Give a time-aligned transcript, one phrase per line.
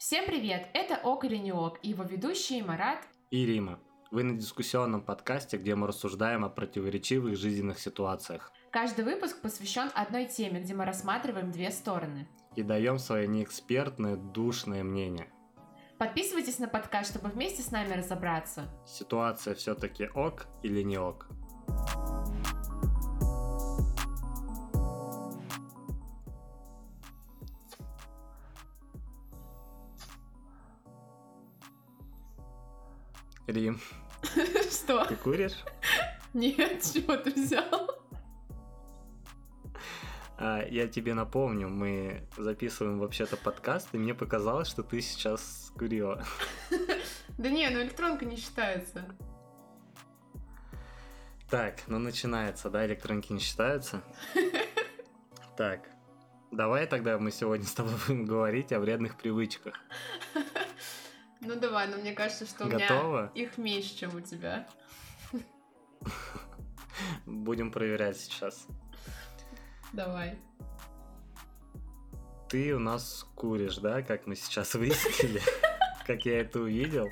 [0.00, 0.66] Всем привет!
[0.72, 3.78] Это ОК или не ОК, и его ведущие Марат и Рима.
[4.10, 8.50] Вы на дискуссионном подкасте, где мы рассуждаем о противоречивых жизненных ситуациях.
[8.70, 12.26] Каждый выпуск посвящен одной теме, где мы рассматриваем две стороны.
[12.56, 15.30] И даем свое неэкспертное, душное мнение.
[15.98, 18.70] Подписывайтесь на подкаст, чтобы вместе с нами разобраться.
[18.86, 21.28] Ситуация все-таки ок или не ок?
[33.50, 33.80] Рим.
[34.70, 35.04] Что?
[35.06, 35.64] Ты куришь?
[36.34, 38.00] Нет, чего ты взял?
[40.38, 46.24] А, я тебе напомню, мы записываем вообще-то подкаст, и мне показалось, что ты сейчас курила.
[47.38, 49.04] Да не, ну электронка не считается.
[51.48, 54.02] Так, ну начинается, да, электронки не считаются?
[55.56, 55.90] Так,
[56.50, 59.74] давай тогда мы сегодня с тобой будем говорить о вредных привычках.
[61.40, 63.30] Ну давай, но мне кажется, что у Готова?
[63.34, 64.66] меня их меньше, чем у тебя.
[67.26, 68.66] Будем проверять сейчас.
[69.92, 70.38] Давай.
[72.48, 75.40] Ты у нас куришь, да, как мы сейчас выяснили?
[76.06, 77.08] Как я это увидел.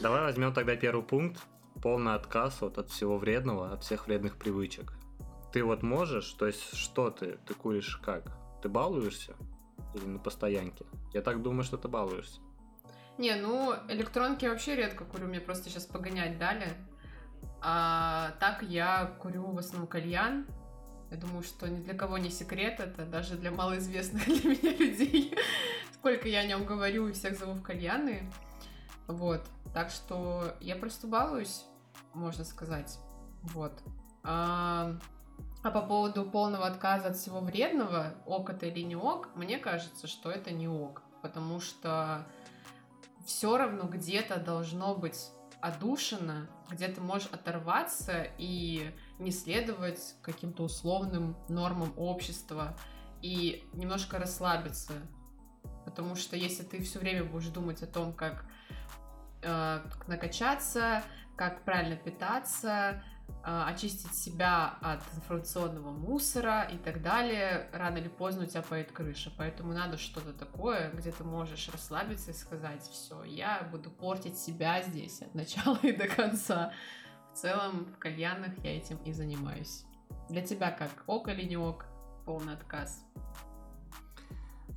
[0.00, 1.40] Давай возьмем тогда первый пункт.
[1.82, 4.94] Полный отказ вот от всего вредного, от всех вредных привычек.
[5.52, 7.38] Ты вот можешь, то есть что ты?
[7.46, 8.36] Ты куришь как?
[8.62, 9.34] Ты балуешься?
[9.94, 10.84] Или на постоянке?
[11.12, 12.40] Я так думаю, что ты балуешься.
[13.16, 16.66] Не, ну, электронки вообще редко курю, мне просто сейчас погонять дали.
[17.60, 20.46] А так я курю в основном кальян.
[21.10, 25.34] Я думаю, что ни для кого не секрет это, даже для малоизвестных для меня людей.
[25.92, 28.28] Сколько я о нем говорю и всех зову в кальяны.
[29.06, 29.42] Вот.
[29.72, 31.64] Так что я просто балуюсь,
[32.14, 32.98] можно сказать.
[33.42, 33.72] Вот.
[34.22, 34.96] А,
[35.64, 40.06] а по поводу полного отказа от всего вредного, ок это или не ок, мне кажется,
[40.06, 41.02] что это не ок.
[41.22, 42.26] Потому что
[43.24, 45.30] все равно где-то должно быть
[45.62, 52.76] одушено, где ты можешь оторваться и не следовать каким-то условным нормам общества
[53.22, 54.92] и немножко расслабиться.
[55.86, 58.44] Потому что если ты все время будешь думать о том, как
[59.40, 61.02] э, накачаться,
[61.36, 63.02] как правильно питаться,
[63.44, 69.30] очистить себя от информационного мусора и так далее, рано или поздно у тебя поедет крыша.
[69.36, 74.82] Поэтому надо что-то такое, где ты можешь расслабиться и сказать, все, я буду портить себя
[74.82, 76.72] здесь от начала и до конца.
[77.32, 79.84] В целом, в кальянах я этим и занимаюсь.
[80.30, 80.90] Для тебя как?
[81.06, 81.84] Ок или не ок?
[82.24, 83.04] Полный отказ.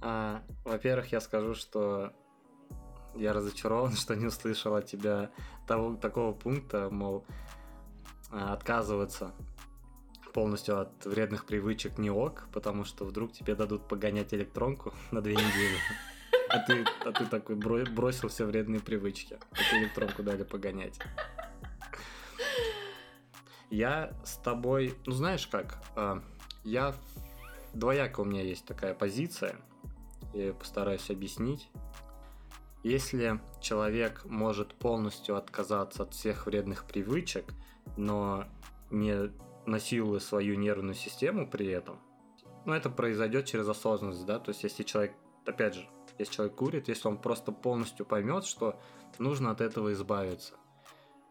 [0.01, 2.11] А, во-первых, я скажу, что
[3.15, 5.29] я разочарован, что не услышал от тебя
[5.67, 7.46] того, такого пункта, мол, а,
[8.31, 9.33] отказываться
[10.33, 15.33] полностью от вредных привычек не ок, потому что вдруг тебе дадут погонять электронку на две
[15.33, 15.77] недели.
[16.49, 19.39] А ты, а ты такой бросил все вредные привычки.
[19.51, 20.99] А электронку дали погонять.
[23.69, 26.21] Я с тобой, ну знаешь как, а,
[26.63, 26.95] я
[27.73, 29.57] двояко у меня есть такая позиция,
[30.33, 31.67] я постараюсь объяснить.
[32.83, 37.53] Если человек может полностью отказаться от всех вредных привычек,
[37.97, 38.45] но
[38.91, 39.31] не
[39.65, 41.99] насилуя свою нервную систему при этом,
[42.65, 45.13] ну, это произойдет через осознанность, да, то есть если человек,
[45.45, 45.87] опять же,
[46.17, 48.79] если человек курит, если он просто полностью поймет, что
[49.19, 50.53] нужно от этого избавиться,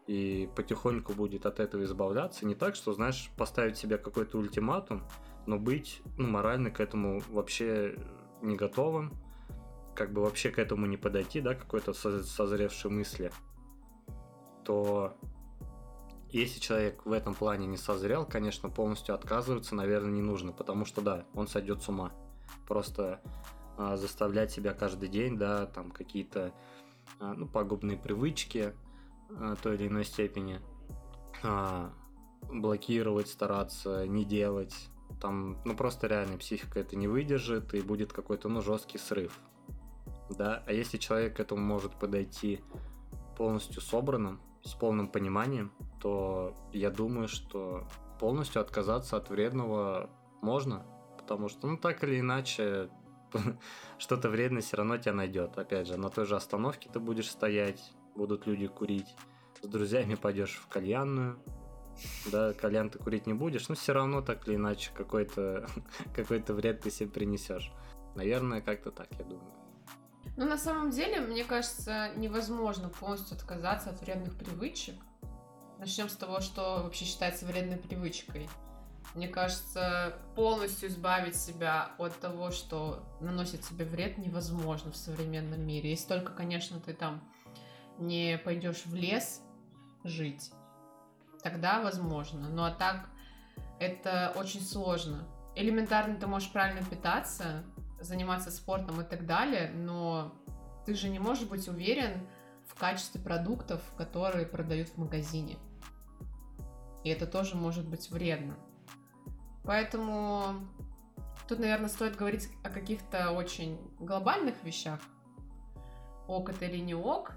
[0.07, 5.03] и потихоньку будет от этого избавляться, не так, что, знаешь, поставить себе какой-то ультиматум,
[5.45, 7.97] но быть ну, морально к этому вообще
[8.41, 9.13] не готовым,
[9.97, 13.31] как бы вообще к этому не подойти, да, какой-то созревшей мысли,
[14.63, 15.17] то
[16.29, 21.01] если человек в этом плане не созрел, конечно, полностью отказываться, наверное, не нужно, потому что,
[21.01, 22.11] да, он сойдет с ума.
[22.67, 23.21] Просто
[23.77, 26.53] а, заставлять себя каждый день, да, там какие-то
[27.19, 28.73] а, ну, пагубные привычки
[29.31, 30.61] а, той или иной степени,
[31.43, 31.91] а,
[32.51, 34.75] блокировать, стараться, не делать.
[35.19, 39.39] Там, ну, просто реально психика это не выдержит, и будет какой-то, ну, жесткий срыв.
[40.29, 42.61] Да, а если человек к этому может подойти
[43.37, 45.71] полностью собранным, с полным пониманием,
[46.01, 47.87] то я думаю, что
[48.19, 50.09] полностью отказаться от вредного
[50.41, 50.85] можно,
[51.17, 52.89] потому что, ну, так или иначе,
[53.97, 55.57] что-то вредное все равно тебя найдет.
[55.57, 59.15] Опять же, на той же остановке ты будешь стоять, будут люди курить,
[59.61, 61.39] с друзьями пойдешь в кальянную,
[62.31, 65.67] да, кальян ты курить не будешь, но все равно так или иначе какой-то
[66.15, 67.71] какой вред ты себе принесешь.
[68.15, 69.51] Наверное, как-то так, я думаю.
[70.35, 74.95] Ну, на самом деле, мне кажется, невозможно полностью отказаться от вредных привычек.
[75.79, 78.49] Начнем с того, что вообще считается вредной привычкой.
[79.15, 85.91] Мне кажется, полностью избавить себя от того, что наносит себе вред, невозможно в современном мире.
[85.91, 87.21] Если только, конечно, ты там
[87.97, 89.41] не пойдешь в лес
[90.03, 90.51] жить,
[91.41, 92.49] тогда возможно.
[92.49, 93.09] Ну а так
[93.79, 95.27] это очень сложно.
[95.55, 97.63] Элементарно ты можешь правильно питаться,
[97.99, 100.33] заниматься спортом и так далее, но
[100.85, 102.27] ты же не можешь быть уверен
[102.65, 105.57] в качестве продуктов, которые продают в магазине.
[107.03, 108.55] И это тоже может быть вредно.
[109.63, 110.55] Поэтому
[111.47, 114.99] тут, наверное, стоит говорить о каких-то очень глобальных вещах.
[116.27, 117.33] Ок это или не ок,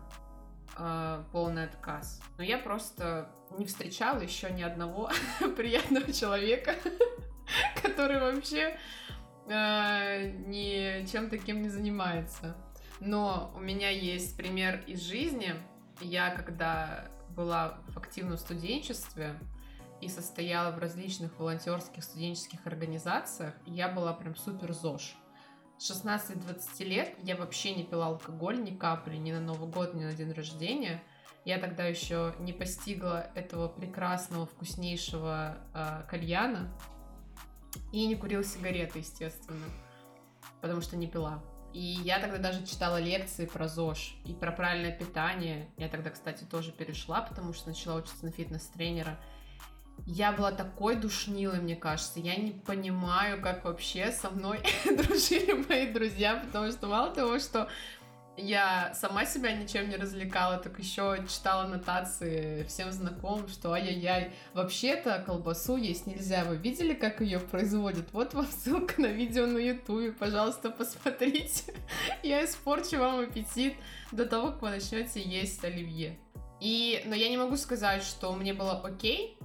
[0.78, 2.20] э, полный отказ.
[2.36, 5.10] Но я просто не встречала еще ни одного
[5.56, 6.74] приятного человека,
[7.82, 8.78] который вообще
[9.50, 12.56] э, ничем таким не занимается.
[13.00, 15.54] Но у меня есть пример из жизни.
[16.00, 19.38] Я, когда была в активном студенчестве
[20.00, 25.16] и состояла в различных волонтерских студенческих организациях, я была прям супер ЗОЖ.
[25.78, 30.04] С 16-20 лет я вообще не пила алкоголь ни капли, ни на Новый год, ни
[30.04, 31.02] на день рождения.
[31.46, 36.70] Я тогда еще не постигла этого прекрасного, вкуснейшего э, кальяна
[37.92, 39.66] и не курила сигареты, естественно,
[40.60, 41.42] потому что не пила.
[41.72, 45.70] И я тогда даже читала лекции про ЗОЖ и про правильное питание.
[45.76, 49.16] Я тогда, кстати, тоже перешла, потому что начала учиться на фитнес-тренера.
[50.06, 52.18] Я была такой душнилой, мне кажется.
[52.18, 57.68] Я не понимаю, как вообще со мной дружили мои друзья, потому что мало того, что
[58.40, 65.22] я сама себя ничем не развлекала, так еще читала нотации всем знакомым, что ай-яй-яй, вообще-то
[65.24, 66.44] колбасу есть нельзя.
[66.44, 68.12] Вы видели, как ее производят?
[68.12, 71.74] Вот вам ссылка на видео на ютубе, пожалуйста, посмотрите.
[72.22, 73.74] Я испорчу вам аппетит
[74.12, 76.18] до того, как вы начнете есть оливье.
[76.60, 79.38] И, но я не могу сказать, что мне было окей,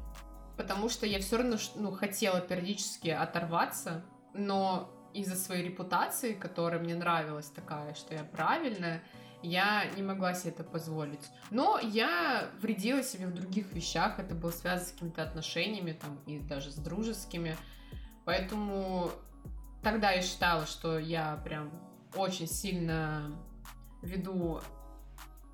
[0.58, 4.04] потому что я все равно ну, хотела периодически оторваться,
[4.34, 9.02] но из-за своей репутации, которая мне нравилась такая, что я правильная,
[9.42, 11.30] я не могла себе это позволить.
[11.52, 16.40] Но я вредила себе в других вещах, это было связано с какими-то отношениями, там, и
[16.40, 17.56] даже с дружескими.
[18.26, 19.12] Поэтому
[19.84, 21.72] тогда я считала, что я прям
[22.16, 23.32] очень сильно
[24.02, 24.62] веду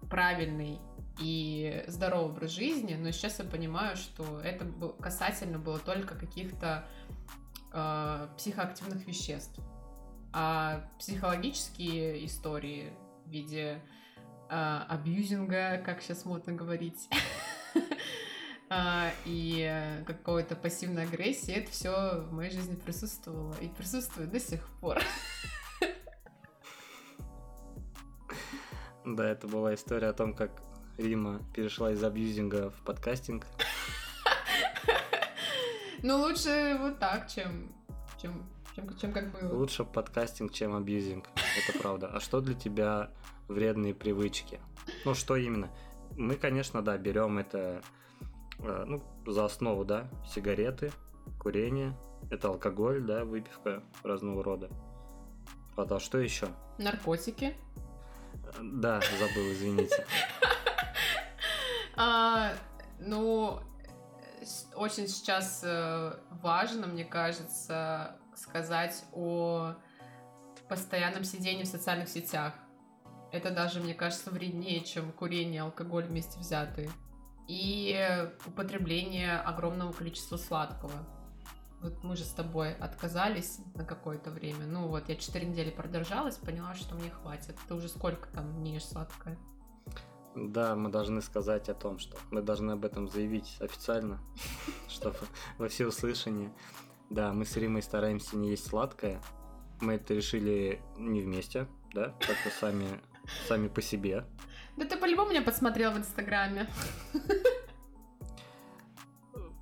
[0.09, 0.79] правильный
[1.19, 4.65] и здоровый образ жизни, но сейчас я понимаю, что это
[4.99, 6.85] касательно было только каких-то
[8.41, 9.59] психоактивных веществ.
[10.33, 12.91] А психологические истории
[13.25, 13.79] в виде
[14.49, 17.07] э, абьюзинга, как сейчас модно говорить,
[18.71, 24.67] э, и какой-то пассивной агрессии, это все в моей жизни присутствовало и присутствует до сих
[24.79, 24.99] пор.
[29.03, 30.61] Да, это была история о том, как
[30.97, 33.45] Рима перешла из абьюзинга в подкастинг.
[36.03, 37.71] Ну, лучше вот так, чем,
[38.21, 38.45] чем,
[38.75, 39.53] чем, чем как было.
[39.53, 41.27] Лучше подкастинг, чем абьюзинг.
[41.35, 42.07] Это правда.
[42.07, 43.09] А что для тебя
[43.47, 44.59] вредные привычки?
[45.05, 45.69] Ну, что именно?
[46.17, 47.81] Мы, конечно, да, берем это
[48.59, 50.91] э, ну, за основу, да, сигареты,
[51.39, 51.97] курение,
[52.29, 54.69] это алкоголь, да, выпивка разного рода.
[55.75, 56.47] А что еще?
[56.77, 57.55] Наркотики.
[58.61, 60.05] Да, забыл, извините.
[62.03, 62.53] А,
[62.99, 63.59] ну,
[64.75, 69.75] очень сейчас э, важно, мне кажется, сказать о
[70.71, 72.53] постоянном сидении в социальных сетях.
[73.33, 76.89] Это даже, мне кажется, вреднее, чем курение и алкоголь вместе взятые.
[77.47, 80.93] И употребление огромного количества сладкого.
[81.81, 84.65] Вот мы же с тобой отказались на какое-то время.
[84.65, 87.57] Ну вот, я 4 недели продержалась, поняла, что мне хватит.
[87.67, 89.37] Ты уже сколько там не ешь сладкое?
[90.35, 94.19] Да, мы должны сказать о том, что мы должны об этом заявить официально,
[94.87, 95.17] чтобы
[95.57, 96.51] во все услышания.
[97.09, 99.21] Да, мы с Римой стараемся не есть сладкое.
[99.81, 102.87] Мы это решили не вместе, да, как-то сами,
[103.47, 104.25] сами по себе.
[104.77, 106.69] Да ты по-любому меня подсмотрел в Инстаграме.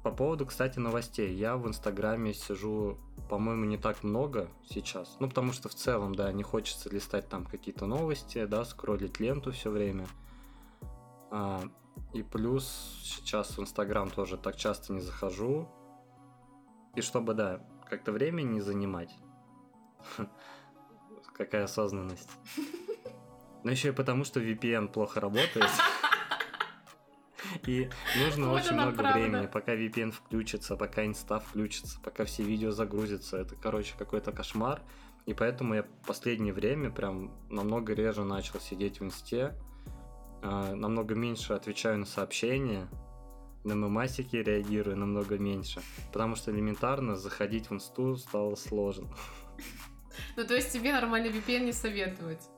[0.04, 1.34] По поводу, кстати, новостей.
[1.34, 2.98] Я в Инстаграме сижу,
[3.30, 5.18] по-моему, не так много сейчас.
[5.20, 9.52] Ну, потому что в целом, да, не хочется листать там какие-то новости, да, скроллить ленту
[9.52, 10.08] все время.
[11.32, 11.64] А,
[12.14, 12.66] и плюс
[13.04, 15.70] сейчас в Инстаграм тоже так часто не захожу.
[16.96, 19.16] И чтобы, да, как-то времени не занимать.
[21.36, 22.30] Какая осознанность.
[23.64, 25.70] Но еще и потому, что VPN плохо работает.
[27.66, 27.90] И
[28.24, 33.38] нужно очень много времени, пока VPN включится, пока инста включится, пока все видео загрузятся.
[33.38, 34.82] Это, короче, какой-то кошмар.
[35.26, 39.56] И поэтому я в последнее время прям намного реже начал сидеть в инсте,
[40.42, 42.88] а, намного меньше отвечаю на сообщения,
[43.64, 45.82] на мемасики реагирую намного меньше,
[46.12, 49.10] потому что элементарно заходить в инсту стало сложно.
[50.36, 52.50] Ну, то есть тебе нормальный VPN не советовать?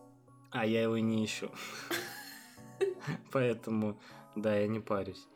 [0.52, 1.50] А я его не ищу.
[3.32, 4.00] Поэтому,
[4.36, 5.28] да, я не парюсь.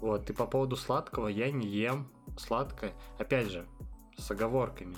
[0.00, 2.92] Вот, и по поводу сладкого, я не ем сладкое.
[3.18, 3.66] Опять же,
[4.16, 4.96] с оговорками.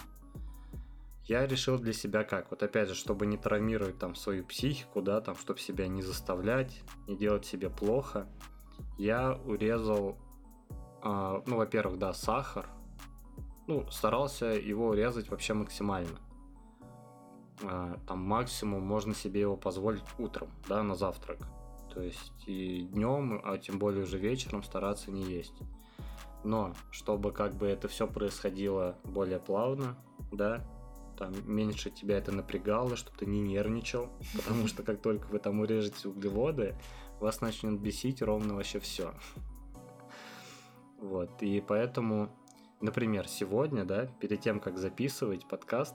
[1.30, 5.20] Я решил для себя как, вот опять же, чтобы не травмировать там свою психику, да,
[5.20, 8.26] там, чтобы себя не заставлять, не делать себе плохо,
[8.98, 10.18] я урезал,
[11.04, 12.66] э, ну, во-первых, да, сахар,
[13.68, 16.18] ну, старался его урезать вообще максимально.
[17.62, 21.38] Э, там максимум можно себе его позволить утром, да, на завтрак.
[21.94, 25.54] То есть и днем, а тем более уже вечером стараться не есть.
[26.42, 29.96] Но чтобы как бы это все происходило более плавно,
[30.32, 30.66] да,
[31.20, 35.60] там меньше тебя это напрягало, чтобы ты не нервничал, потому что как только вы там
[35.60, 36.74] урежете углеводы,
[37.20, 39.12] вас начнет бесить ровно вообще все.
[40.98, 42.34] Вот, и поэтому,
[42.80, 45.94] например, сегодня, да, перед тем, как записывать подкаст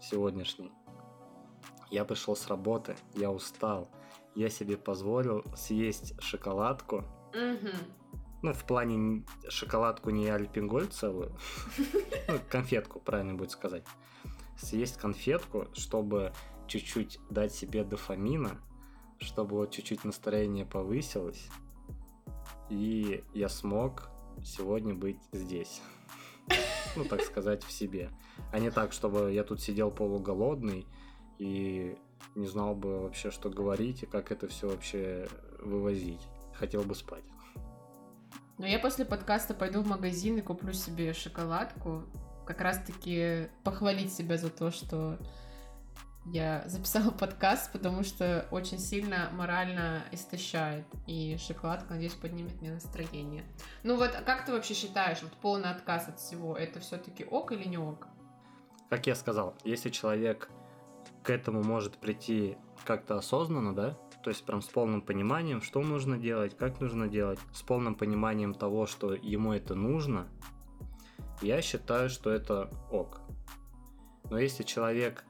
[0.00, 0.70] сегодняшний,
[1.90, 3.88] я пришел с работы, я устал,
[4.34, 7.04] я себе позволил съесть шоколадку.
[8.40, 11.36] Ну, в плане шоколадку не альпингольд целую,
[12.28, 13.84] ну, конфетку, правильно будет сказать.
[14.58, 16.32] Съесть конфетку, чтобы
[16.66, 18.60] чуть-чуть дать себе дофамина,
[19.18, 21.48] чтобы вот чуть-чуть настроение повысилось,
[22.68, 24.10] и я смог
[24.44, 25.80] сегодня быть здесь.
[26.96, 28.10] Ну, так сказать, в себе.
[28.50, 30.86] А не так, чтобы я тут сидел полуголодный
[31.38, 31.96] и
[32.34, 35.28] не знал бы вообще, что говорить и как это все вообще
[35.60, 36.20] вывозить.
[36.54, 37.22] Хотел бы спать.
[38.56, 42.02] Но я после подкаста пойду в магазин и куплю себе шоколадку.
[42.48, 45.18] Как раз-таки похвалить себя за то, что
[46.24, 50.86] я записала подкаст, потому что очень сильно морально истощает.
[51.06, 53.44] И шоколадка, надеюсь, поднимет мне настроение.
[53.82, 57.52] Ну вот, а как ты вообще считаешь, вот полный отказ от всего, это все-таки ок
[57.52, 58.08] или не ок?
[58.88, 60.48] Как я сказал, если человек
[61.22, 66.16] к этому может прийти как-то осознанно, да, то есть прям с полным пониманием, что нужно
[66.16, 70.28] делать, как нужно делать, с полным пониманием того, что ему это нужно,
[71.40, 73.20] я считаю, что это ок.
[74.30, 75.24] Но если человек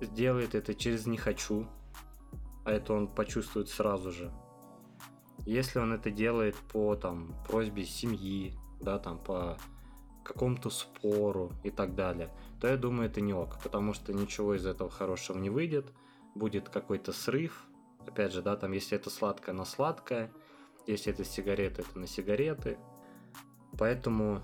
[0.00, 1.66] сделает это через «не хочу»,
[2.64, 4.32] а это он почувствует сразу же,
[5.44, 9.56] если он это делает по там, просьбе семьи, да, там, по
[10.24, 12.30] какому-то спору и так далее,
[12.60, 15.92] то я думаю, это не ок, потому что ничего из этого хорошего не выйдет,
[16.34, 17.64] будет какой-то срыв,
[18.06, 20.32] опять же, да, там, если это сладкое на сладкое,
[20.86, 22.78] если это сигареты, это на сигареты,
[23.78, 24.42] поэтому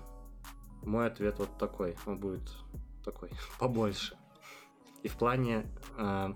[0.85, 2.43] мой ответ вот такой, он будет
[3.03, 4.17] такой побольше.
[5.03, 5.65] И в плане,
[5.97, 6.33] э,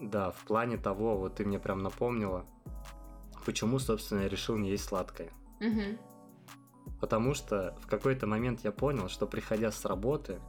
[0.00, 2.44] да, в плане того, вот ты мне прям напомнила,
[3.46, 5.30] почему, собственно, я решил не есть сладкое.
[5.60, 5.98] Угу.
[7.00, 10.40] Потому что в какой-то момент я понял, что приходя с работы,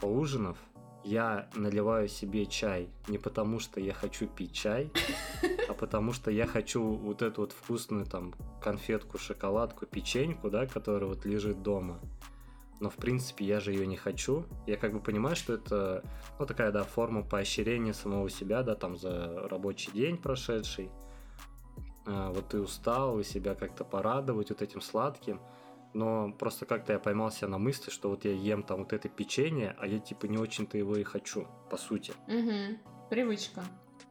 [0.00, 0.56] поужинав,
[1.04, 4.90] я наливаю себе чай не потому, что я хочу пить чай,
[5.68, 11.08] а потому что я хочу вот эту вот вкусную там конфетку, шоколадку, печеньку, да, которая
[11.08, 12.00] вот лежит дома.
[12.80, 14.44] Но в принципе я же ее не хочу.
[14.66, 16.02] Я как бы понимаю, что это
[16.38, 20.90] ну такая да форма поощрения самого себя, да, там за рабочий день прошедший.
[22.06, 25.40] А, вот ты устал, и себя как-то порадовать вот этим сладким
[25.96, 29.74] но просто как-то я поймался на мысли, что вот я ем там вот это печенье,
[29.78, 32.12] а я типа не очень-то его и хочу, по сути.
[32.28, 33.08] Угу.
[33.08, 33.64] Привычка.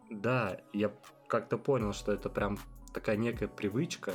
[0.09, 0.91] Да, я
[1.27, 2.57] как-то понял, что это прям
[2.91, 4.13] такая некая привычка,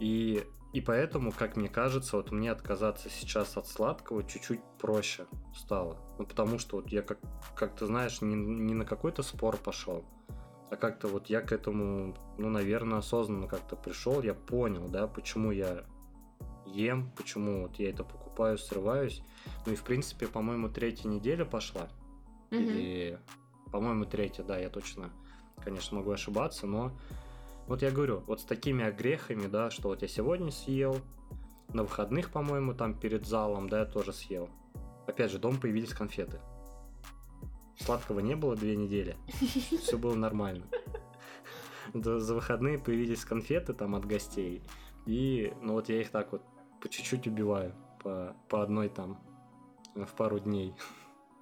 [0.00, 5.96] и, и поэтому, как мне кажется, вот мне отказаться сейчас от сладкого чуть-чуть проще стало.
[6.18, 7.18] Ну, потому что вот я как,
[7.54, 10.04] как ты знаешь, не, не на какой-то спор пошел,
[10.70, 15.50] а как-то вот я к этому, ну, наверное, осознанно как-то пришел, я понял, да, почему
[15.50, 15.84] я
[16.66, 19.22] ем, почему вот я это покупаю, срываюсь.
[19.64, 21.88] Ну и в принципе, по-моему, третья неделя пошла.
[22.50, 22.60] Угу.
[22.60, 23.18] Или,
[23.72, 25.10] по-моему, третья, да, я точно,
[25.64, 26.92] конечно, могу ошибаться, но
[27.68, 31.00] вот я говорю, вот с такими огрехами, да, что вот я сегодня съел,
[31.72, 34.48] на выходных, по-моему, там перед залом, да, я тоже съел.
[35.06, 36.40] Опять же, дома появились конфеты.
[37.76, 39.16] Сладкого не было две недели.
[39.82, 40.64] Все было нормально.
[41.94, 44.62] За выходные появились конфеты там от гостей.
[45.06, 46.42] И, ну вот я их так вот
[46.80, 49.18] по чуть-чуть убиваю, по, по одной там
[49.94, 50.74] в пару дней.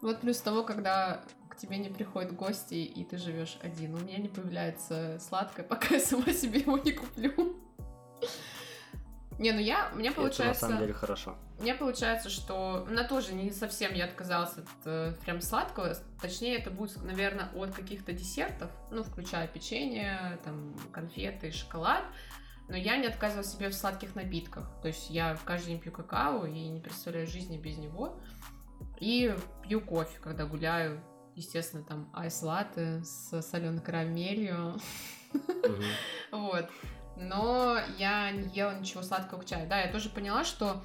[0.02, 3.94] Вот плюс того, когда к тебе не приходят гости, и ты живешь один.
[3.94, 7.56] У меня не появляется сладкое, пока я сама себе его не куплю.
[9.38, 10.44] Не, ну я, у меня получается...
[10.44, 11.36] Это на самом деле хорошо.
[11.58, 15.94] У меня получается, что на тоже не совсем я отказался от э, прям сладкого.
[16.22, 22.04] Точнее, это будет, наверное, от каких-то десертов, ну, включая печенье, там, конфеты, шоколад.
[22.68, 24.70] но я не отказывала себе в сладких напитках.
[24.80, 28.18] То есть я каждый день пью какао и не представляю жизни без него.
[29.00, 31.02] И пью кофе, когда гуляю.
[31.34, 34.76] Естественно, там айс-латте с соленой карамелью.
[36.32, 36.70] Вот.
[37.16, 39.68] Но я не ела ничего сладкого к чаю.
[39.68, 40.82] Да, я тоже поняла, что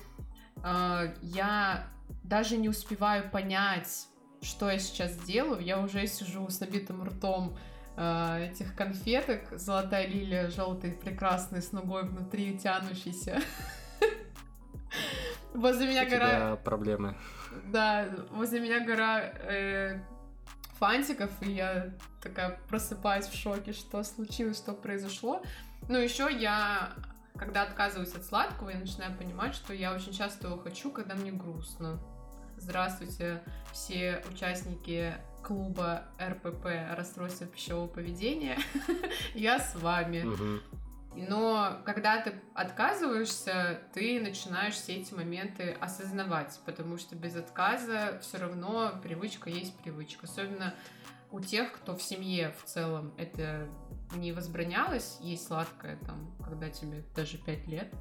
[0.64, 1.88] э, я
[2.24, 4.08] даже не успеваю понять,
[4.42, 5.62] что я сейчас делаю.
[5.62, 7.58] Я уже сижу с набитым ртом
[7.98, 9.42] э, этих конфеток.
[9.52, 13.42] Золотая лилия, желтый, прекрасный, с ногой внутри тянущийся.
[15.54, 16.56] Возле меня гора...
[16.56, 17.16] проблемы.
[17.66, 20.00] Да, возле меня гора э,
[20.80, 21.92] фантиков, и я
[22.22, 25.44] такая просыпаюсь в шоке, что случилось, что произошло.
[25.90, 26.94] Ну, еще я,
[27.38, 31.32] когда отказываюсь от сладкого, я начинаю понимать, что я очень часто его хочу, когда мне
[31.32, 32.00] грустно.
[32.58, 33.42] Здравствуйте,
[33.72, 38.58] все участники клуба РПП расстройства пищевого поведения.
[39.34, 40.24] я с вами.
[41.16, 48.38] Но когда ты отказываешься, ты начинаешь все эти моменты осознавать, потому что без отказа все
[48.38, 50.26] равно привычка есть привычка.
[50.26, 50.74] Особенно
[51.30, 53.68] у тех, кто в семье в целом это
[54.16, 57.94] не возбранялось, есть сладкое там, когда тебе даже 5 лет.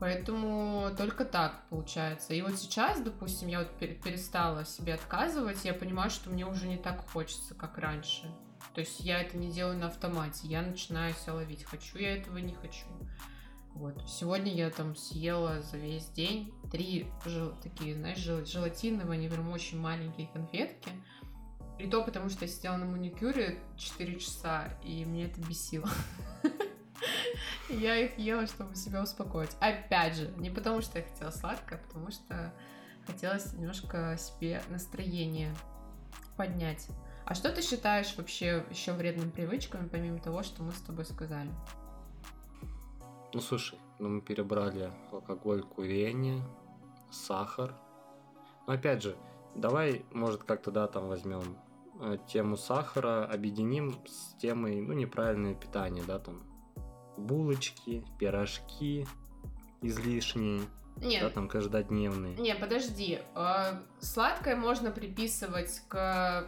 [0.00, 2.34] Поэтому только так получается.
[2.34, 6.76] И вот сейчас, допустим, я вот перестала себе отказывать, я понимаю, что мне уже не
[6.76, 8.30] так хочется, как раньше.
[8.74, 12.38] То есть я это не делаю на автомате, я начинаю себя ловить, хочу я этого,
[12.38, 12.86] не хочу.
[13.72, 14.08] Вот.
[14.08, 19.50] Сегодня я там съела за весь день три жел- такие, знаешь, жел- желатиновые, они прям
[19.50, 20.90] очень маленькие конфетки.
[21.78, 25.90] И то потому, что я сидела на маникюре 4 часа, и мне это бесило.
[27.68, 29.50] Я их ела, чтобы себя успокоить.
[29.60, 32.54] Опять же, не потому, что я хотела сладкое, а потому что
[33.06, 35.54] хотелось немножко себе настроение
[36.36, 36.88] поднять.
[37.26, 41.50] А что ты считаешь вообще еще вредными привычками, помимо того, что мы с тобой сказали?
[43.34, 46.40] Ну, слушай, ну мы перебрали алкоголь, курение,
[47.10, 47.74] сахар.
[48.68, 49.16] Но опять же,
[49.56, 51.58] давай, может, как-то, да, там возьмем
[52.00, 56.44] э, тему сахара, объединим с темой, ну, неправильное питание, да, там,
[57.16, 59.04] булочки, пирожки
[59.82, 60.62] излишние,
[60.98, 61.22] нет.
[61.22, 62.36] Да, там каждодневные.
[62.36, 63.20] Не, подожди.
[63.34, 66.46] Э, сладкое можно приписывать к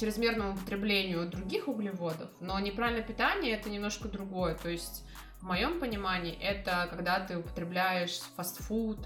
[0.00, 4.54] чрезмерному употреблению других углеводов, но неправильное питание это немножко другое.
[4.54, 5.04] То есть,
[5.40, 8.98] в моем понимании, это когда ты употребляешь фастфуд,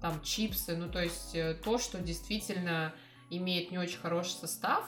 [0.00, 2.94] там чипсы, ну то есть э, то, что действительно
[3.30, 4.84] имеет не очень хороший состав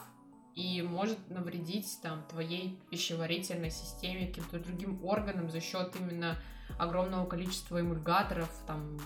[0.55, 6.37] и может навредить там твоей пищеварительной системе, каким-то другим органам за счет именно
[6.77, 8.99] огромного количества эмульгаторов, там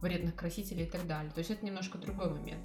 [0.00, 1.30] вредных красителей и так далее.
[1.32, 2.64] То есть это немножко другой момент.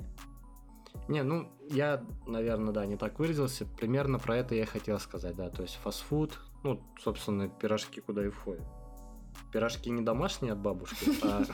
[1.10, 3.66] Не, ну, я, наверное, да, не так выразился.
[3.66, 5.50] Примерно про это я хотел сказать, да.
[5.50, 8.64] То есть фастфуд, ну, собственно, пирожки куда и входят.
[9.52, 11.46] Пирожки не домашние от бабушки, а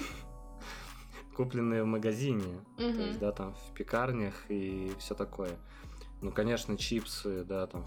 [1.38, 2.44] купленные в магазине.
[2.76, 5.52] То есть, да, там в пекарнях и все такое.
[6.22, 7.86] Ну, конечно, чипсы, да, там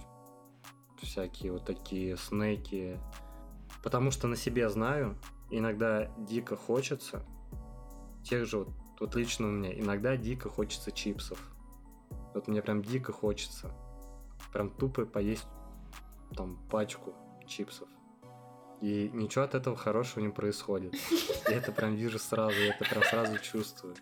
[1.03, 2.99] всякие вот такие снеки.
[3.83, 5.19] Потому что на себе знаю,
[5.51, 7.23] иногда дико хочется
[8.25, 8.69] тех же вот
[9.01, 11.39] вот лично у меня иногда дико хочется чипсов.
[12.35, 13.71] Вот мне прям дико хочется.
[14.53, 15.47] Прям тупо поесть
[16.37, 17.15] там пачку
[17.47, 17.89] чипсов.
[18.81, 20.95] И ничего от этого хорошего не происходит.
[21.49, 23.97] Я это прям вижу сразу, я это прям сразу чувствую.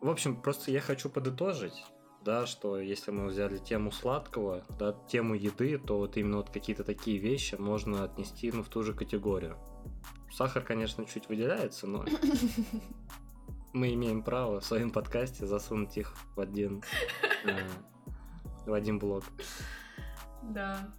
[0.00, 1.84] В общем, просто я хочу подытожить,
[2.24, 6.84] да, что если мы взяли тему сладкого, да, тему еды, то вот именно вот какие-то
[6.84, 9.56] такие вещи можно отнести ну, в ту же категорию.
[10.32, 12.04] Сахар, конечно, чуть выделяется, но
[13.72, 16.82] мы имеем право в своем подкасте засунуть их в один,
[17.44, 17.68] э,
[18.66, 19.24] в один блок.
[20.42, 20.92] Да.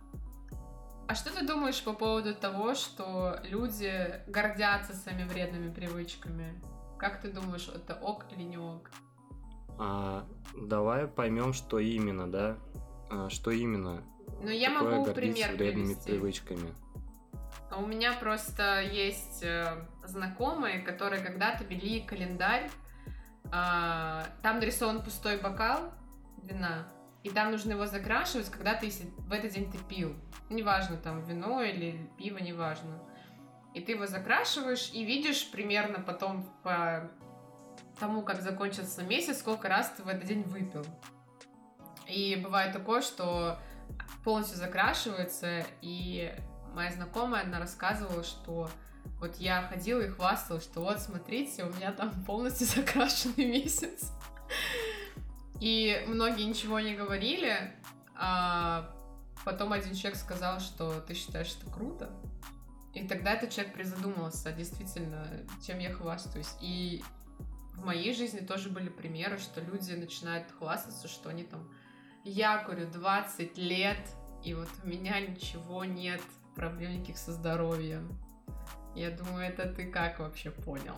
[1.07, 6.61] А что ты думаешь по поводу того, что люди гордятся своими вредными привычками?
[6.97, 8.89] Как ты думаешь, это ок или не ок?
[9.77, 12.57] А, давай поймем, что именно, да?
[13.09, 14.03] А, что именно?
[14.41, 16.11] Ну, я могу пример вредными привести.
[16.11, 16.73] привычками.
[17.73, 22.69] А у меня просто есть э, знакомые, которые когда-то вели календарь.
[23.45, 25.91] Э, там нарисован пустой бокал
[26.43, 26.87] вина,
[27.23, 30.15] и там нужно его закрашивать, когда ты в этот день ты пил.
[30.51, 33.01] Неважно, там вино или пиво, неважно.
[33.73, 37.09] И ты его закрашиваешь и видишь примерно потом по
[37.99, 40.85] тому, как закончился месяц, сколько раз ты в этот день выпил.
[42.07, 43.57] И бывает такое, что
[44.23, 46.35] полностью закрашивается, и
[46.73, 48.69] моя знакомая, она рассказывала, что
[49.19, 54.11] вот я ходила и хвасталась, что вот, смотрите, у меня там полностью закрашенный месяц.
[55.59, 57.73] И многие ничего не говорили,
[58.15, 58.93] а
[59.45, 62.09] потом один человек сказал, что ты считаешь это круто.
[62.93, 65.25] И тогда этот человек призадумался, действительно,
[65.65, 66.53] чем я хвастаюсь.
[66.61, 67.03] И
[67.73, 71.69] в моей жизни тоже были примеры, что люди начинают хвастаться, что они там...
[72.23, 73.99] Я курю 20 лет,
[74.43, 76.21] и вот у меня ничего нет,
[76.55, 78.17] проблем никаких со здоровьем.
[78.95, 80.95] Я думаю, это ты как вообще понял?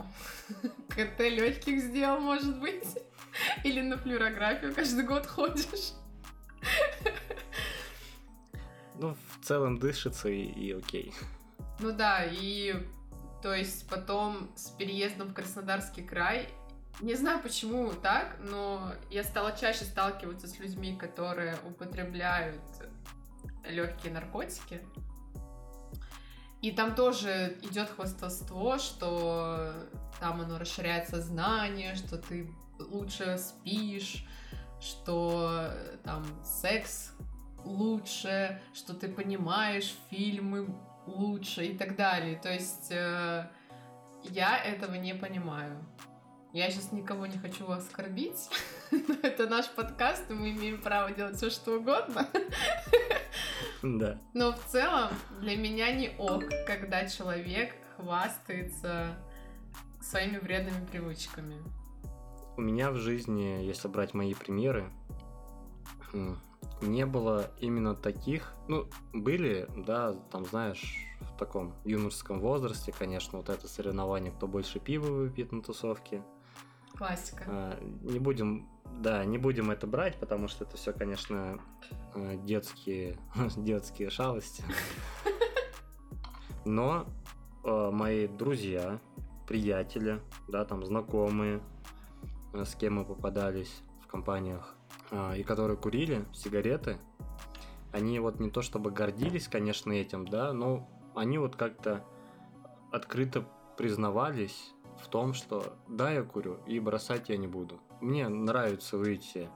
[0.89, 2.85] КТ легких сделал, может быть?
[3.63, 5.93] Или на флюорографию каждый год ходишь?
[8.97, 11.13] Ну, в целом дышится и, и окей.
[11.81, 12.75] Ну да, и
[13.41, 16.47] то есть потом с переездом в Краснодарский край,
[17.01, 22.61] не знаю почему так, но я стала чаще сталкиваться с людьми, которые употребляют
[23.67, 24.81] легкие наркотики.
[26.65, 29.71] И там тоже идет хвастовство, что
[30.19, 32.49] там оно расширяет сознание, что ты
[32.79, 34.25] лучше спишь,
[34.81, 35.69] что
[36.03, 37.11] там секс
[37.63, 40.75] лучше, что ты понимаешь фильмы
[41.05, 42.35] лучше и так далее.
[42.35, 43.47] То есть э,
[44.23, 45.77] я этого не понимаю.
[46.55, 48.49] Я сейчас никого не хочу оскорбить,
[48.91, 52.29] но это наш подкаст, и мы имеем право делать все, что угодно.
[53.83, 54.21] Да.
[54.33, 55.09] Но в целом
[55.41, 59.17] для меня не ок, когда человек хвастается
[59.99, 61.61] своими вредными привычками.
[62.55, 64.85] У меня в жизни, если брать мои примеры,
[66.81, 73.49] не было именно таких, ну, были, да, там, знаешь, в таком юношеском возрасте, конечно, вот
[73.49, 76.23] это соревнование, кто больше пива выпьет на тусовке.
[76.97, 77.43] Классика.
[77.47, 81.59] А, не будем, да, не будем это брать, потому что это все, конечно,
[82.13, 83.17] э, детские,
[83.57, 84.63] детские шалости.
[86.65, 87.05] Но
[87.63, 88.99] э, мои друзья,
[89.47, 91.61] приятели, да, там знакомые,
[92.53, 94.75] э, с кем мы попадались в компаниях,
[95.11, 96.97] а, и которые курили сигареты,
[97.91, 102.03] они вот не то чтобы гордились, конечно, этим, да, но они вот как-то
[102.91, 103.45] открыто
[103.77, 104.74] признавались
[105.05, 107.79] в том, что да, я курю, и бросать я не буду.
[108.01, 109.49] Мне нравится выйти,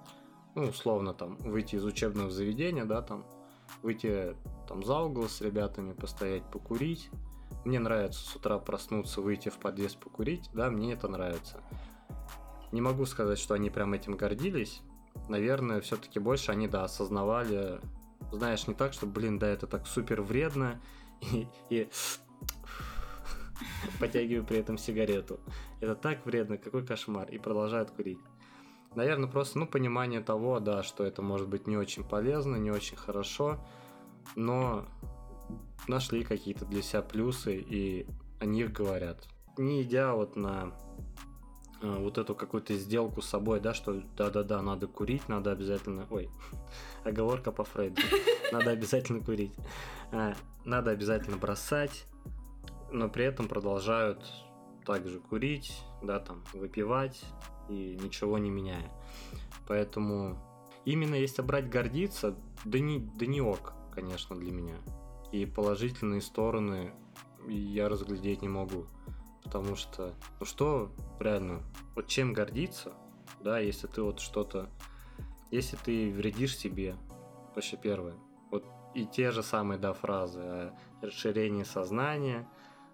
[0.53, 3.25] ну, условно, там, выйти из учебного заведения, да, там,
[3.81, 4.35] выйти
[4.67, 7.09] там за угол с ребятами, постоять, покурить.
[7.65, 11.61] Мне нравится с утра проснуться, выйти в подъезд покурить, да, мне это нравится.
[12.71, 14.83] Не могу сказать, что они прям этим гордились,
[15.27, 17.81] наверное, все-таки больше они, да, осознавали,
[18.31, 20.79] знаешь, не так, что, блин, да, это так супер вредно,
[21.21, 21.89] и, и
[23.99, 25.39] потягиваю при этом сигарету.
[25.79, 28.19] Это так вредно, какой кошмар, и продолжают курить.
[28.95, 32.97] Наверное, просто, ну, понимание того, да, что это может быть не очень полезно, не очень
[32.97, 33.59] хорошо,
[34.35, 34.85] но
[35.87, 38.07] нашли какие-то для себя плюсы, и
[38.39, 39.27] о них говорят.
[39.57, 40.73] Не идя вот на
[41.81, 46.05] Э, вот эту какую-то сделку с собой, да, что да-да-да, надо курить, надо обязательно...
[46.09, 46.29] Ой,
[47.03, 48.01] оговорка по Фрейду.
[48.51, 49.53] Надо обязательно курить.
[50.11, 52.05] А, надо обязательно бросать,
[52.91, 54.25] но при этом продолжают
[54.85, 57.23] также курить, да, там, выпивать
[57.69, 58.89] и ничего не меняя.
[59.67, 60.37] Поэтому
[60.85, 64.75] именно если брать гордиться, да не, да не ок, конечно, для меня.
[65.31, 66.93] И положительные стороны
[67.47, 68.87] я разглядеть не могу.
[69.43, 71.61] Потому что, ну что реально,
[71.95, 72.93] вот чем гордиться,
[73.41, 74.69] да, если ты вот что-то,
[75.51, 76.95] если ты вредишь себе,
[77.55, 78.15] вообще первое,
[78.51, 82.47] вот и те же самые, да, фразы о расширении сознания,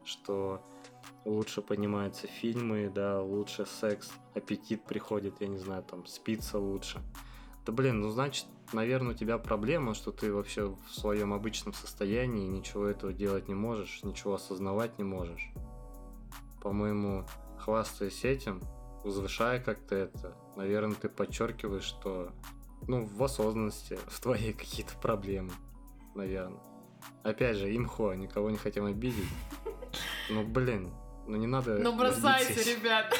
[0.06, 0.62] что
[1.26, 7.02] лучше понимаются фильмы, да, лучше секс, аппетит приходит, я не знаю, там, спится лучше.
[7.66, 12.48] Да блин, ну значит, наверное, у тебя проблема, что ты вообще в своем обычном состоянии
[12.48, 15.52] ничего этого делать не можешь, ничего осознавать не можешь
[16.66, 17.28] по-моему,
[17.60, 18.60] хвастаясь этим,
[19.04, 22.32] возвышая как-то это, наверное, ты подчеркиваешь, что
[22.88, 25.52] ну, в осознанности в твоей какие-то проблемы,
[26.16, 26.60] наверное.
[27.22, 29.30] Опять же, имхо, никого не хотим обидеть.
[30.30, 30.92] Ну, блин,
[31.28, 31.78] ну не надо...
[31.78, 33.14] Ну, бросайте, ребят.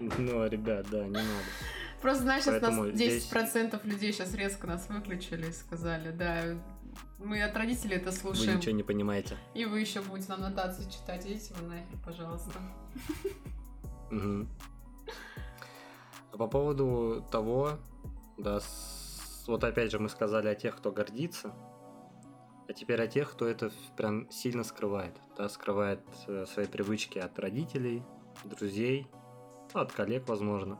[0.00, 1.44] Ну, ребят, да, не надо.
[2.00, 3.84] Просто, знаешь, сейчас нас 10% здесь...
[3.84, 6.42] людей сейчас резко нас выключили и сказали, да,
[7.18, 8.52] мы от родителей это слушаем.
[8.52, 9.36] Вы ничего не понимаете.
[9.54, 11.26] И вы еще будете нам нотации читать.
[11.26, 12.52] Идите вы нахер, пожалуйста.
[14.10, 14.46] Угу.
[16.32, 17.78] А по поводу того,
[18.38, 19.44] да, с...
[19.46, 21.52] вот опять же мы сказали о тех, кто гордится,
[22.70, 25.16] а теперь о тех, кто это прям сильно скрывает.
[25.36, 28.04] Да, скрывает э, свои привычки от родителей,
[28.44, 29.08] друзей,
[29.74, 30.78] ну, от коллег, возможно.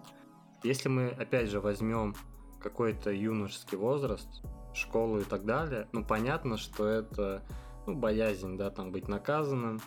[0.62, 2.14] Если мы, опять же, возьмем
[2.61, 4.29] какой-то юношеский возраст,
[4.72, 7.42] школу и так далее, ну, понятно, что это,
[7.88, 9.81] ну, боязнь, да, там, быть наказанным,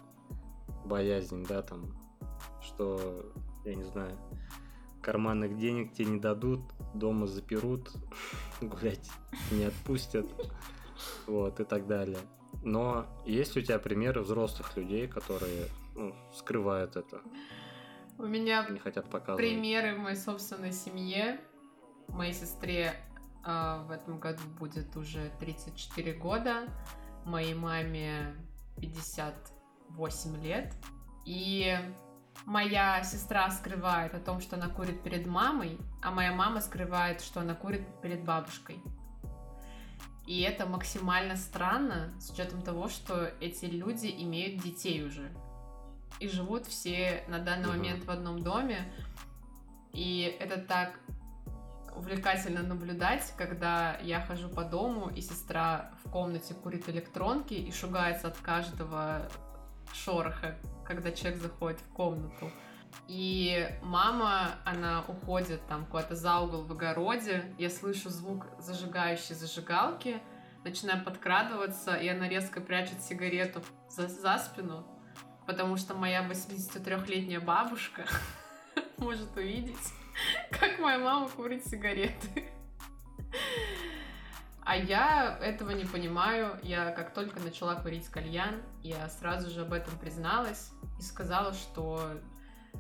[0.84, 1.96] боязнь, да, там,
[2.62, 3.32] что,
[3.64, 4.20] я не знаю,
[5.02, 6.60] карманных денег тебе не дадут,
[6.94, 7.94] дома заперут,
[8.62, 9.10] гулять
[9.52, 10.26] не отпустят,
[11.28, 12.20] вот, и так далее.
[12.64, 17.22] Но есть у тебя примеры взрослых людей, которые ну, скрывают это?
[18.18, 19.40] У меня не хотят показывать.
[19.40, 21.40] примеры в моей собственной семье.
[22.10, 22.94] Моей сестре
[23.46, 26.68] э, в этом году будет уже 34 года,
[27.26, 28.36] моей маме
[28.78, 30.74] 58 лет.
[31.26, 31.76] И
[32.46, 37.40] моя сестра скрывает о том, что она курит перед мамой, а моя мама скрывает, что
[37.40, 38.82] она курит перед бабушкой.
[40.26, 45.30] И это максимально странно, с учетом того, что эти люди имеют детей уже.
[46.20, 47.78] И живут все на данный угу.
[47.78, 48.92] момент в одном доме.
[49.92, 50.98] И это так
[51.96, 58.28] увлекательно наблюдать, когда я хожу по дому, и сестра в комнате курит электронки и шугается
[58.28, 59.30] от каждого
[59.94, 62.50] шороха, когда человек заходит в комнату.
[63.08, 67.54] И мама, она уходит там куда-то за угол в огороде.
[67.58, 70.22] Я слышу звук зажигающей зажигалки,
[70.64, 74.88] начинаю подкрадываться, и она резко прячет сигарету за, за спину,
[75.46, 78.06] потому что моя 83-летняя бабушка
[78.98, 79.94] может увидеть,
[80.52, 82.52] как моя мама курит сигареты.
[84.66, 86.58] А я этого не понимаю.
[86.64, 92.12] Я как только начала курить кальян, я сразу же об этом призналась и сказала, что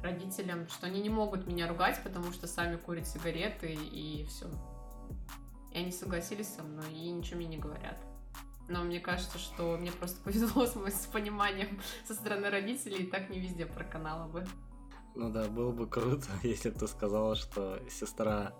[0.03, 4.47] родителям, что они не могут меня ругать, потому что сами курят сигареты и все.
[5.71, 7.97] И они согласились со мной и ничего мне не говорят.
[8.69, 13.29] Но мне кажется, что мне просто повезло с, с пониманием со стороны родителей, и так
[13.29, 14.45] не везде проканала бы.
[15.15, 18.53] Ну да, было бы круто, если бы ты сказала, что сестра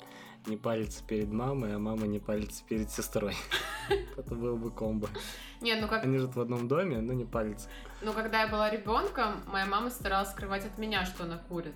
[0.45, 3.36] не палится перед мамой, а мама не палится перед сестрой.
[4.17, 5.10] Это было бы комбо.
[5.62, 6.03] Не, ну как...
[6.03, 7.69] Они живут в одном доме, но не палятся.
[8.01, 11.75] Ну, когда я была ребенком, моя мама старалась скрывать от меня, что она курит.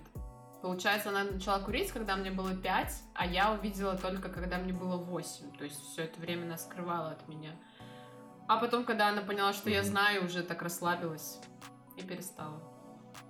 [0.61, 4.97] Получается, она начала курить, когда мне было 5, а я увидела только, когда мне было
[4.97, 5.51] 8.
[5.57, 7.51] То есть все это время она скрывала от меня.
[8.47, 9.73] А потом, когда она поняла, что mm-hmm.
[9.73, 11.39] я знаю, уже так расслабилась
[11.95, 12.61] и перестала.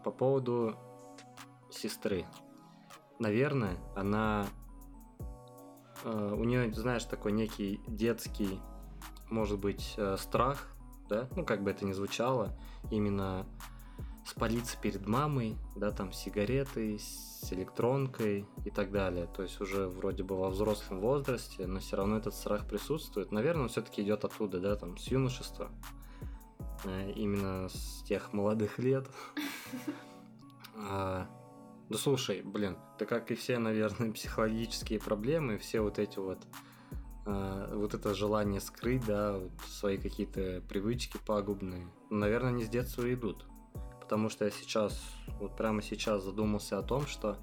[0.03, 0.75] По поводу
[1.69, 2.25] сестры.
[3.19, 4.47] Наверное, она
[6.05, 8.59] у нее, знаешь, такой некий детский,
[9.29, 10.67] может быть, э, страх,
[11.09, 12.57] да, ну, как бы это ни звучало,
[12.91, 13.45] именно
[14.25, 19.27] спалиться перед мамой, да, там, сигаретой, с электронкой и так далее.
[19.27, 23.31] То есть уже вроде бы во взрослом возрасте, но все равно этот страх присутствует.
[23.31, 25.69] Наверное, он все-таки идет оттуда, да, там, с юношества.
[26.83, 29.07] Э, именно с тех молодых лет.
[31.89, 36.45] Да слушай, блин, да как и все, наверное, психологические проблемы, все вот эти вот
[37.25, 43.11] э, вот это желание скрыть, да, вот свои какие-то привычки пагубные, наверное, не с детства
[43.13, 43.45] идут.
[44.01, 45.01] Потому что я сейчас,
[45.39, 47.37] вот прямо сейчас задумался о том, что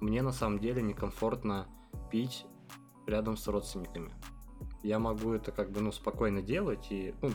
[0.00, 1.68] мне на самом деле некомфортно
[2.10, 2.46] пить
[3.06, 4.12] рядом с родственниками.
[4.82, 7.30] Я могу это как бы, ну, спокойно делать, и, ну,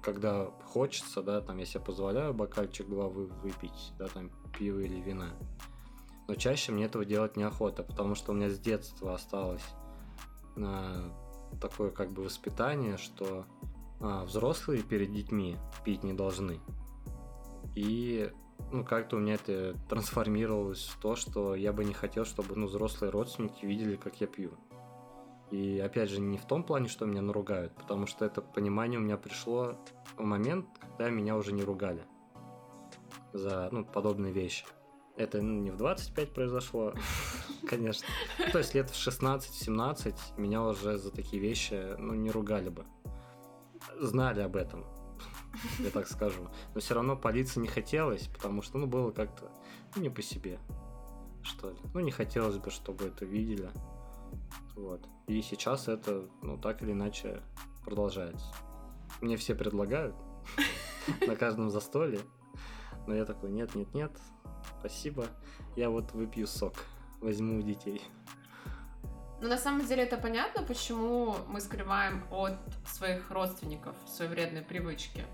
[0.00, 5.32] когда хочется, да, там, я себе позволяю бокальчик два выпить, да, там, пиво или вина
[6.26, 9.64] но чаще мне этого делать неохота, потому что у меня с детства осталось
[10.56, 11.10] а,
[11.60, 13.44] такое как бы воспитание, что
[14.00, 16.60] а, взрослые перед детьми пить не должны.
[17.74, 18.30] И
[18.72, 22.66] ну, как-то у меня это трансформировалось в то, что я бы не хотел, чтобы ну,
[22.66, 24.52] взрослые родственники видели, как я пью.
[25.50, 29.02] И опять же, не в том плане, что меня наругают, потому что это понимание у
[29.02, 29.74] меня пришло
[30.16, 32.02] в момент, когда меня уже не ругали
[33.32, 34.64] за ну, подобные вещи.
[35.16, 36.92] Это ну, не в 25 произошло,
[37.68, 38.06] конечно.
[38.50, 42.84] То есть лет в 16-17 меня уже за такие вещи ну, не ругали бы.
[44.00, 44.84] Знали об этом,
[45.78, 46.48] я так скажу.
[46.74, 49.50] Но все равно полиции не хотелось, потому что ну, было как-то
[49.94, 50.58] ну, не по себе,
[51.42, 51.78] что ли.
[51.92, 53.70] Ну, не хотелось бы, чтобы это видели.
[54.74, 55.06] Вот.
[55.28, 57.40] И сейчас это, ну, так или иначе
[57.84, 58.46] продолжается.
[59.20, 60.16] Мне все предлагают
[61.26, 62.20] на каждом застолье.
[63.06, 64.12] Но я такой, нет, нет, нет,
[64.78, 65.26] спасибо,
[65.76, 66.74] я вот выпью сок,
[67.20, 68.02] возьму у детей.
[69.40, 75.24] Ну, на самом деле это понятно, почему мы скрываем от своих родственников свои вредные привычки.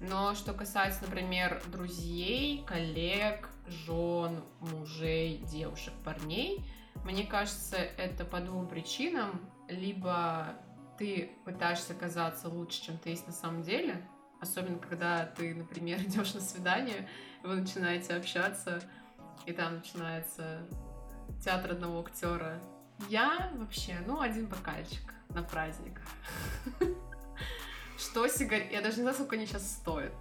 [0.00, 6.64] Но что касается, например, друзей, коллег, жен, мужей, девушек, парней,
[7.04, 9.40] мне кажется, это по двум причинам.
[9.68, 10.54] Либо
[10.98, 14.02] ты пытаешься казаться лучше, чем ты есть на самом деле,
[14.40, 17.08] особенно когда ты, например, идешь на свидание,
[17.42, 18.82] вы начинаете общаться,
[19.46, 20.66] и там начинается
[21.42, 22.60] театр одного актера.
[23.08, 26.00] Я вообще, ну, один бокальчик на праздник.
[27.98, 28.72] Что сигарет?
[28.72, 30.12] Я даже не знаю, сколько они сейчас стоят.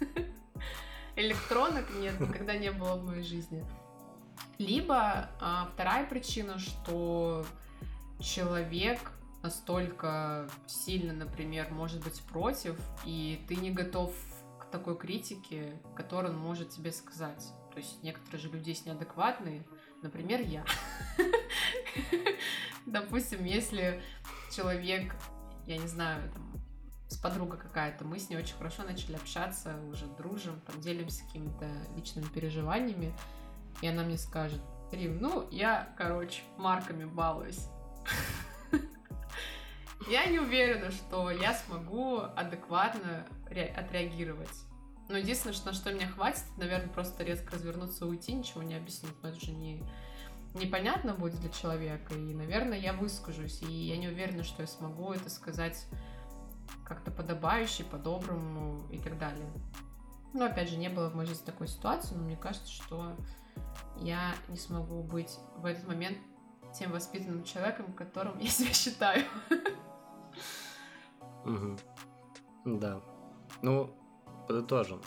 [1.16, 3.64] Электронок нет, никогда не было в моей жизни.
[4.58, 7.44] Либо а, вторая причина, что
[8.20, 8.98] человек
[9.44, 14.12] настолько сильно, например, может быть против, и ты не готов
[14.58, 17.52] к такой критике, которую он может тебе сказать.
[17.72, 19.62] То есть некоторые же люди есть неадекватные,
[20.02, 20.64] например, я.
[22.86, 24.02] Допустим, если
[24.50, 25.14] человек,
[25.66, 26.52] я не знаю, там,
[27.08, 31.68] с подругой какая-то, мы с ней очень хорошо начали общаться, уже дружим, там, делимся какими-то
[31.96, 33.14] личными переживаниями,
[33.82, 37.68] и она мне скажет, Рим, ну, я, короче, марками балуюсь.
[40.08, 44.50] Я не уверена, что я смогу адекватно отреагировать.
[45.08, 48.74] Но единственное, что, на что меня хватит, наверное, просто резко развернуться и уйти, ничего не
[48.74, 49.14] объяснить.
[49.22, 49.82] Но это же не,
[50.54, 52.14] непонятно будет для человека.
[52.14, 53.62] И, наверное, я выскажусь.
[53.62, 55.86] И я не уверена, что я смогу это сказать
[56.84, 59.50] как-то подобающе, по-доброму и так далее.
[60.32, 63.16] Но, опять же, не было в моей жизни такой ситуации, но мне кажется, что
[64.00, 66.18] я не смогу быть в этот момент
[66.78, 69.24] тем воспитанным человеком, которым я себя считаю.
[71.44, 71.76] Угу.
[72.78, 73.00] Да.
[73.62, 73.90] Ну,
[74.46, 75.00] подытожим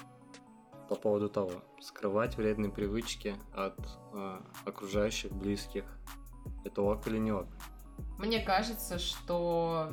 [0.89, 3.77] по поводу того, скрывать вредные привычки от
[4.13, 5.83] э, окружающих, близких.
[6.63, 7.47] Это ок или не ок?
[8.17, 9.91] Мне кажется, что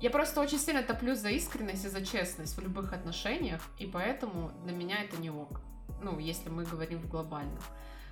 [0.00, 4.50] я просто очень сильно топлю за искренность и за честность в любых отношениях, и поэтому
[4.64, 5.60] для меня это не ок.
[6.02, 7.60] Ну, если мы говорим в глобальном.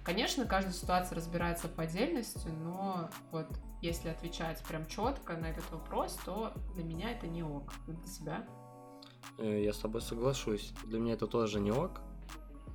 [0.04, 3.46] Конечно, каждая ситуация разбирается по отдельности, но вот
[3.82, 7.72] если отвечать прям четко на этот вопрос, то для меня это не ок.
[7.86, 8.46] Для тебя?
[9.38, 10.72] Э, я с тобой соглашусь.
[10.84, 12.00] Для меня это тоже не ок.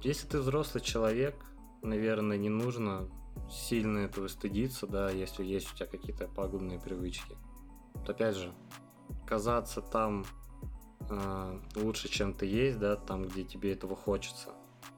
[0.03, 1.35] Если ты взрослый человек,
[1.81, 3.09] наверное, не нужно
[3.49, 7.35] сильно этого стыдиться, да, если есть у тебя какие-то пагубные привычки.
[8.05, 8.53] То опять же,
[9.25, 10.25] казаться там
[11.09, 14.49] э, лучше, чем ты есть, да, там, где тебе этого хочется.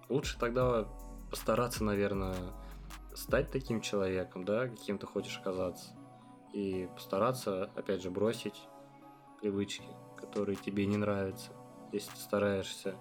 [0.10, 0.88] Лучше тогда
[1.30, 2.38] постараться, наверное,
[3.14, 5.92] стать таким человеком, да, каким ты хочешь оказаться.
[6.54, 8.62] И постараться, опять же, бросить
[9.42, 9.88] привычки,
[10.18, 11.52] которые тебе не нравятся.
[11.92, 12.96] Если ты стараешься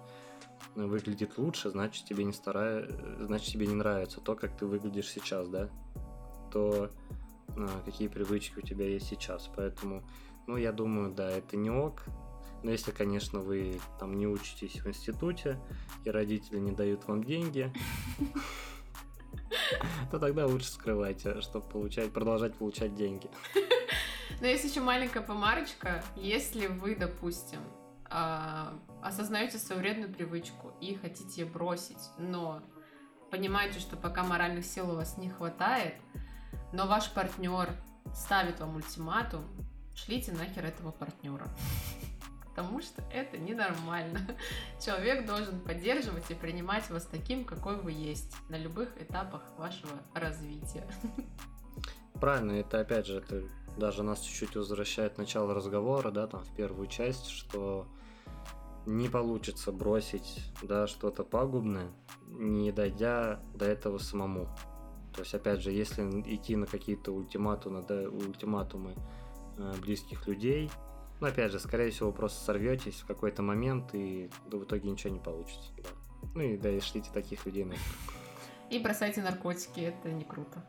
[0.75, 2.87] выглядеть лучше, значит тебе не старая...
[3.19, 5.69] значит тебе не нравится то, как ты выглядишь сейчас, да?
[6.51, 6.89] То
[7.49, 9.49] а, какие привычки у тебя есть сейчас.
[9.55, 10.03] Поэтому,
[10.45, 12.03] ну, я думаю, да, это не ок.
[12.63, 15.59] Но если, конечно, вы там не учитесь в институте,
[16.03, 17.71] и родители не дают вам деньги,
[20.11, 23.29] то тогда лучше скрывайте, чтобы получать, продолжать получать деньги.
[24.41, 26.03] Но есть еще маленькая помарочка.
[26.15, 27.59] Если вы, допустим,
[28.09, 32.61] а, осознаете свою вредную привычку и хотите ее бросить, но
[33.31, 35.95] понимаете, что пока моральных сил у вас не хватает,
[36.71, 37.69] но ваш партнер
[38.13, 39.45] ставит вам ультиматум,
[39.95, 41.47] шлите нахер этого партнера
[42.57, 44.19] потому что это ненормально.
[44.83, 50.87] Человек должен поддерживать и принимать вас таким, какой вы есть, на любых этапах вашего развития.
[52.19, 53.43] Правильно, это опять же, это
[53.77, 57.87] даже нас чуть-чуть возвращает к началу разговора, да, там в первую часть, что
[58.87, 61.91] не получится бросить, да, что-то пагубное,
[62.25, 64.47] не дойдя до этого самому.
[65.13, 68.95] То есть, опять же, если идти на какие-то ультиматумы, да, ультиматумы
[69.57, 70.71] э, близких людей,
[71.19, 75.19] но опять же, скорее всего, просто сорветесь в какой-то момент и в итоге ничего не
[75.19, 75.71] получится.
[75.77, 75.89] Да.
[76.35, 77.73] Ну и да, и шлите таких людей на
[78.69, 80.63] И бросайте наркотики, это не круто.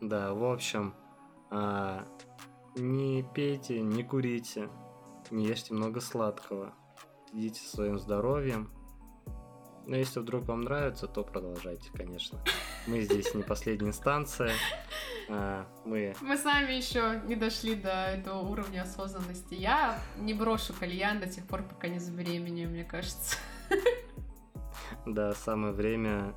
[0.00, 0.94] Да, в общем,
[1.50, 2.04] а,
[2.76, 4.68] не пейте, не курите,
[5.30, 6.74] не ешьте много сладкого,
[7.30, 8.70] следите своим здоровьем.
[9.86, 12.42] Но если вдруг вам нравится, то продолжайте, конечно.
[12.86, 14.52] Мы здесь не последняя инстанция.
[15.28, 16.14] Мы...
[16.20, 19.54] мы сами еще не дошли до этого уровня осознанности.
[19.54, 23.36] Я не брошу кальян до тех пор, пока не забеременею, мне кажется.
[25.06, 26.34] Да, самое время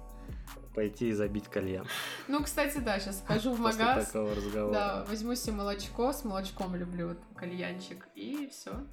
[0.76, 1.88] пойти и забить кальян.
[2.28, 4.06] Ну, кстати, да, сейчас скажу в магаз.
[4.06, 4.74] После такого разговора.
[4.74, 8.86] Да, возьму себе молочко, с молочком люблю вот, кальянчик, и все.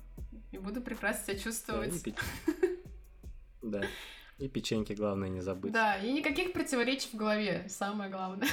[0.51, 2.15] И буду прекрасно себя чувствовать.
[3.63, 3.83] Да,
[4.39, 5.73] и печеньки, главное, не забыть.
[5.73, 8.49] Да, и никаких противоречий в голове, самое главное.